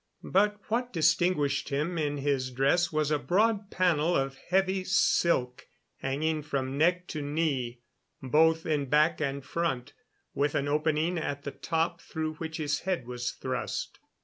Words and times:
But 0.23 0.59
what 0.69 0.91
distinguished 0.91 1.69
him 1.69 1.99
in 1.99 2.17
his 2.17 2.49
dress 2.49 2.91
was 2.91 3.11
a 3.11 3.19
broad 3.19 3.69
panel 3.69 4.15
of 4.17 4.35
heavy 4.49 4.83
silk, 4.83 5.67
hanging 5.97 6.41
from 6.41 6.75
neck 6.75 7.05
to 7.09 7.21
knee, 7.21 7.81
both 8.19 8.65
in 8.65 8.87
back 8.87 9.21
and 9.21 9.45
front, 9.45 9.93
with 10.33 10.55
an 10.55 10.67
opening 10.67 11.19
at 11.19 11.43
the 11.43 11.51
top 11.51 12.01
through 12.01 12.33
which 12.37 12.57
his 12.57 12.79
head 12.79 13.05
was 13.05 13.33
thrust. 13.33 13.99